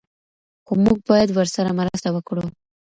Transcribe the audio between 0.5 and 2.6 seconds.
خو موږ باید ورسره مرسته وکړو.